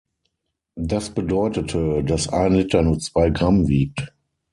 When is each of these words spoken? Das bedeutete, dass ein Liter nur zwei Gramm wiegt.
Das 0.79 1.11
bedeutete, 1.13 2.03
dass 2.03 2.27
ein 2.27 2.53
Liter 2.55 2.81
nur 2.81 2.97
zwei 2.97 3.29
Gramm 3.29 3.67
wiegt. 3.67 4.11